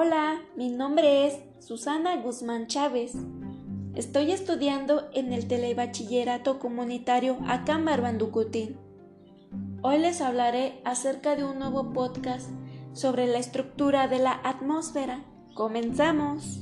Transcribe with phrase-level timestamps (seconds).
[0.00, 3.14] Hola, mi nombre es Susana Guzmán Chávez.
[3.96, 8.78] Estoy estudiando en el Telebachillerato Comunitario Acámbaro Banducutín.
[9.82, 12.48] Hoy les hablaré acerca de un nuevo podcast
[12.92, 15.24] sobre la estructura de la atmósfera.
[15.54, 16.60] ¡Comenzamos!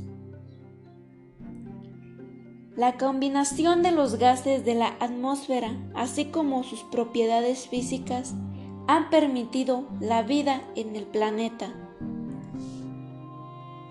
[2.75, 8.35] La combinación de los gases de la atmósfera, así como sus propiedades físicas,
[8.87, 11.86] han permitido la vida en el planeta.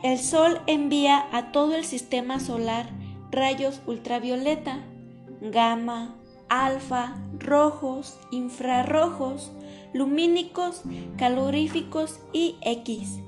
[0.04, 2.90] El Sol envía a todo el sistema solar
[3.32, 4.80] rayos ultravioleta,
[5.42, 6.16] gamma,
[6.50, 9.52] alfa, rojos, infrarrojos,
[9.94, 10.84] lumínicos,
[11.18, 13.20] caloríficos y X.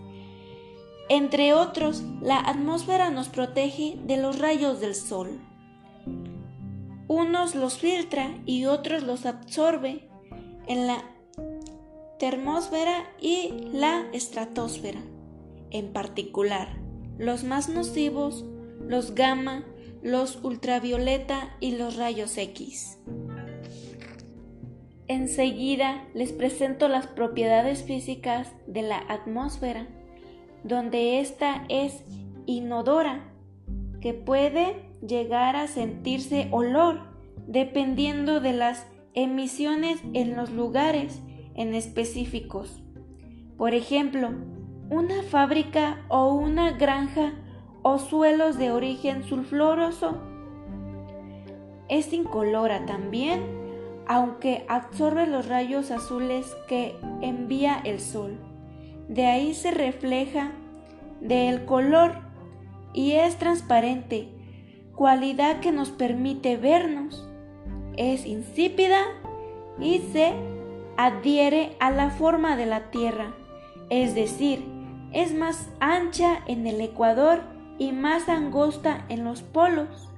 [1.10, 5.40] Entre otros, la atmósfera nos protege de los rayos del Sol.
[7.08, 10.10] Unos los filtra y otros los absorbe
[10.68, 11.02] en la
[12.20, 15.00] termósfera y la estratosfera
[15.72, 16.80] en particular,
[17.18, 18.46] los más nocivos,
[18.80, 19.66] los gamma,
[20.02, 23.00] los ultravioleta y los rayos X.
[25.08, 29.88] Enseguida les presento las propiedades físicas de la atmósfera,
[30.64, 32.04] donde ésta es
[32.46, 33.32] inodora,
[34.02, 37.16] que puede llegar a sentirse olor
[37.48, 41.22] dependiendo de las emisiones en los lugares
[41.56, 42.84] en específicos.
[43.58, 44.32] Por ejemplo,
[44.90, 47.34] una fábrica o una granja
[47.82, 50.18] o suelos de origen sulfuroso.
[51.90, 53.44] Es incolora también,
[54.08, 58.38] aunque absorbe los rayos azules que envía el sol.
[59.10, 60.52] De ahí se refleja
[61.22, 62.20] del color
[62.94, 64.30] y es transparente,
[64.96, 67.28] cualidad que nos permite vernos.
[67.98, 69.02] Es insípida
[69.80, 70.34] y se
[70.96, 73.34] adhiere a la forma de la Tierra,
[73.90, 74.77] es decir,
[75.18, 77.42] es más ancha en el ecuador
[77.80, 80.12] y más angosta en los polos.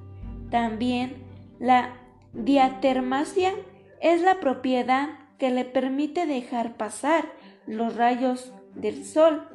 [0.51, 1.23] También
[1.57, 1.93] la
[2.33, 3.53] diatermasia
[4.01, 5.07] es la propiedad
[5.37, 7.31] que le permite dejar pasar
[7.65, 9.47] los rayos del sol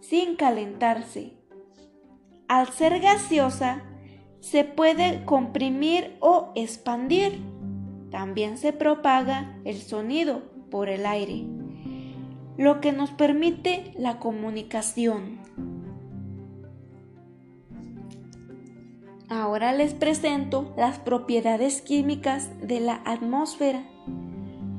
[0.00, 1.32] sin calentarse.
[2.46, 3.82] Al ser gaseosa,
[4.38, 7.40] se puede comprimir o expandir.
[8.12, 11.55] También se propaga el sonido por el aire
[12.56, 15.38] lo que nos permite la comunicación.
[19.28, 23.84] Ahora les presento las propiedades químicas de la atmósfera,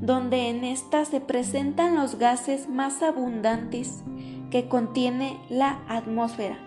[0.00, 4.02] donde en esta se presentan los gases más abundantes
[4.50, 6.58] que contiene la atmósfera,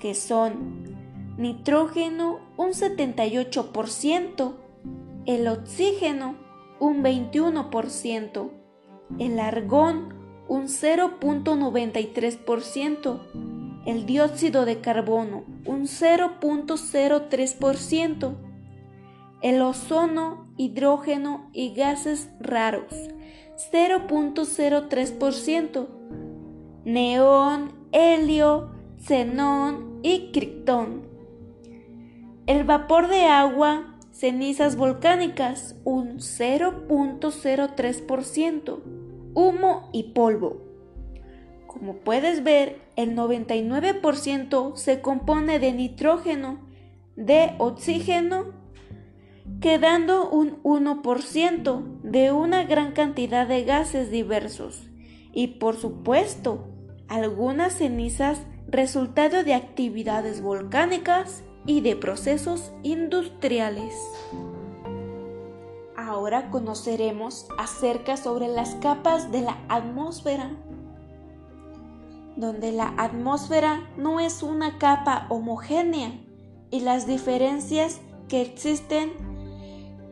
[0.00, 4.54] que son nitrógeno un 78%,
[5.26, 6.34] el oxígeno
[6.80, 8.50] un 21%,
[9.18, 10.19] el argón
[10.50, 13.20] un 0.93%,
[13.86, 18.34] el dióxido de carbono un 0.03%,
[19.42, 22.92] el ozono, hidrógeno y gases raros
[23.72, 25.86] 0.03%,
[26.84, 31.06] neón, helio, xenón y criptón.
[32.46, 38.99] El vapor de agua, cenizas volcánicas un 0.03%
[39.34, 40.62] humo y polvo.
[41.66, 46.58] Como puedes ver, el 99% se compone de nitrógeno,
[47.16, 48.46] de oxígeno,
[49.60, 54.90] quedando un 1% de una gran cantidad de gases diversos
[55.32, 56.68] y por supuesto
[57.08, 63.94] algunas cenizas resultado de actividades volcánicas y de procesos industriales.
[66.10, 70.50] Ahora conoceremos acerca sobre las capas de la atmósfera,
[72.34, 76.10] donde la atmósfera no es una capa homogénea
[76.72, 79.12] y las diferencias que existen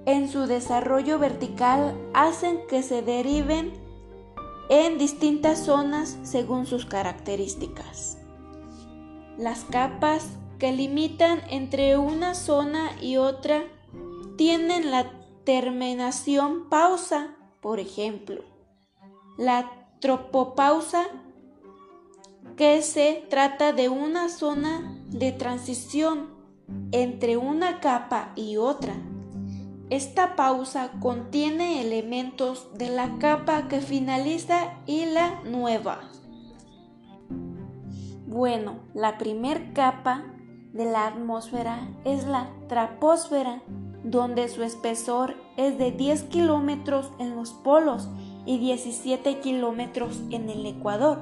[0.06, 3.72] en su desarrollo vertical hacen que se deriven
[4.70, 8.18] en distintas zonas según sus características.
[9.36, 10.28] Las capas
[10.60, 13.64] que limitan entre una zona y otra
[14.36, 15.17] tienen la
[15.48, 18.42] terminación pausa, por ejemplo,
[19.38, 21.04] la tropopausa,
[22.54, 26.34] que se trata de una zona de transición
[26.92, 28.92] entre una capa y otra.
[29.88, 36.10] Esta pausa contiene elementos de la capa que finaliza y la nueva.
[38.26, 40.26] Bueno, la primer capa
[40.74, 43.62] de la atmósfera es la traposfera
[44.10, 48.08] donde su espesor es de 10 kilómetros en los polos
[48.46, 51.20] y 17 kilómetros en el Ecuador.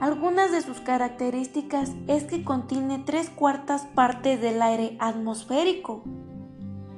[0.00, 6.02] Algunas de sus características es que contiene tres cuartas partes del aire atmosférico.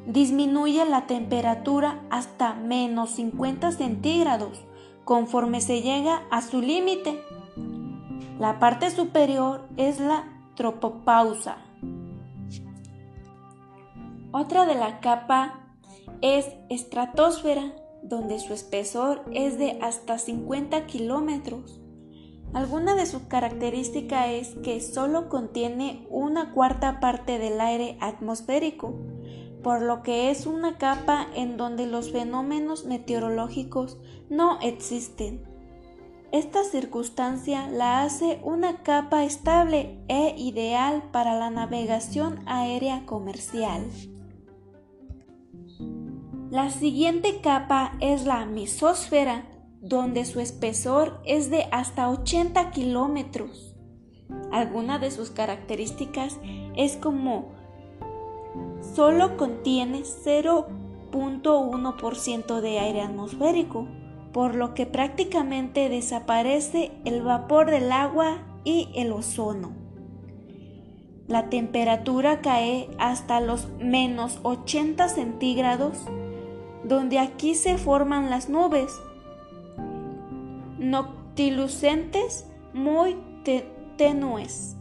[0.07, 4.61] Disminuye la temperatura hasta menos 50 centígrados
[5.05, 7.21] conforme se llega a su límite.
[8.39, 10.25] La parte superior es la
[10.55, 11.57] tropopausa.
[14.33, 15.77] Otra de la capa
[16.23, 21.83] es estratosfera, donde su espesor es de hasta 50 kilómetros.
[22.55, 28.95] Alguna de sus características es que solo contiene una cuarta parte del aire atmosférico,
[29.63, 33.99] por lo que es una capa en donde los fenómenos meteorológicos
[34.31, 35.45] no existen.
[36.33, 43.85] Esta circunstancia la hace una capa estable e ideal para la navegación aérea comercial.
[46.53, 49.47] La siguiente capa es la mesósfera,
[49.81, 53.75] donde su espesor es de hasta 80 kilómetros.
[54.53, 56.39] Alguna de sus características
[56.77, 57.53] es como
[58.95, 63.89] solo contiene 0.1% de aire atmosférico,
[64.35, 69.73] por lo que prácticamente desaparece el vapor del agua y el ozono.
[71.29, 76.05] La temperatura cae hasta los menos 80 centígrados,
[76.85, 78.93] donde aquí se forman las nubes
[80.79, 83.17] noctilucentes muy
[83.97, 84.77] tenues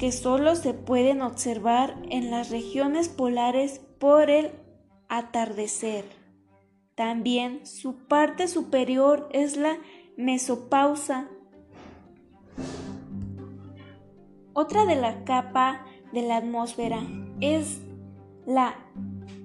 [0.00, 4.50] que solo se pueden observar en las regiones polares por el
[5.10, 6.06] atardecer.
[6.94, 9.76] También su parte superior es la
[10.16, 11.28] mesopausa.
[14.54, 17.00] Otra de la capa de la atmósfera
[17.42, 17.82] es
[18.46, 18.76] la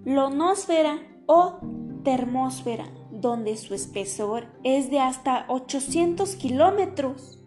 [0.06, 1.60] lonosfera o
[2.04, 7.40] termósfera donde su espesor es de hasta 800 kilómetros.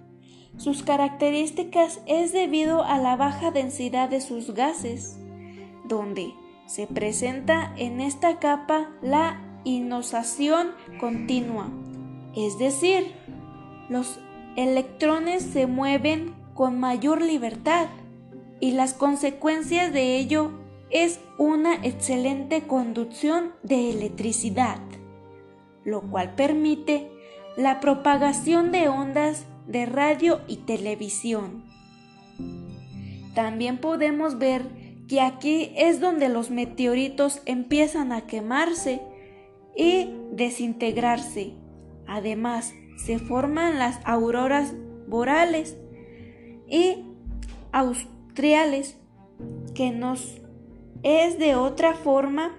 [0.57, 5.19] Sus características es debido a la baja densidad de sus gases,
[5.85, 6.35] donde
[6.67, 11.71] se presenta en esta capa la inosación continua,
[12.35, 13.15] es decir,
[13.89, 14.19] los
[14.57, 17.87] electrones se mueven con mayor libertad
[18.61, 20.51] y las consecuencias de ello
[20.91, 24.79] es una excelente conducción de electricidad
[25.89, 27.11] lo cual permite
[27.57, 31.65] la propagación de ondas de radio y televisión.
[33.35, 34.67] También podemos ver
[35.09, 39.01] que aquí es donde los meteoritos empiezan a quemarse
[39.75, 41.55] y desintegrarse.
[42.07, 42.75] Además,
[43.07, 44.75] se forman las auroras
[45.07, 45.77] boreales
[46.69, 47.05] y
[47.73, 48.99] australes,
[49.75, 50.41] que nos
[51.03, 52.57] es de otra forma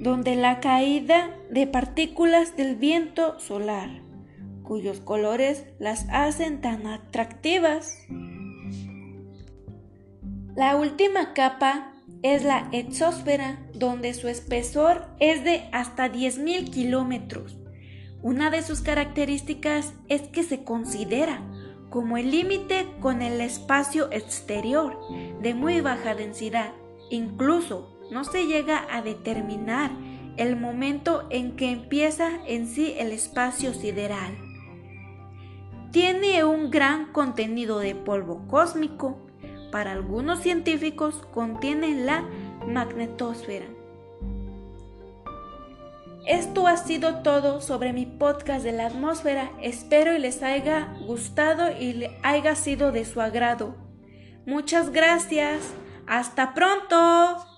[0.00, 4.02] donde la caída de partículas del viento solar,
[4.62, 7.98] cuyos colores las hacen tan atractivas.
[10.54, 17.58] La última capa es la exósfera, donde su espesor es de hasta 10.000 kilómetros.
[18.22, 21.42] Una de sus características es que se considera
[21.90, 24.98] como el límite con el espacio exterior
[25.40, 26.72] de muy baja densidad.
[27.10, 29.90] Incluso no se llega a determinar
[30.36, 34.36] el momento en que empieza en sí el espacio sideral.
[35.92, 39.18] Tiene un gran contenido de polvo cósmico.
[39.72, 42.28] Para algunos científicos contiene la
[42.66, 43.66] magnetosfera.
[46.26, 49.52] Esto ha sido todo sobre mi podcast de la atmósfera.
[49.62, 53.76] Espero y les haya gustado y le haya sido de su agrado.
[54.44, 55.72] Muchas gracias.
[56.06, 57.55] Hasta pronto.